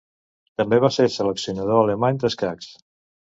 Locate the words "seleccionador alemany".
1.17-2.19